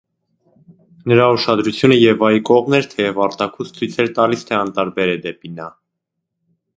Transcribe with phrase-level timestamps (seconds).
[1.11, 5.69] նրա ուշադրությունը Եվայի կողմն էր, թեև արտաքուստ ցույց էր տալիս, թե անտարբեր է դեպի նա: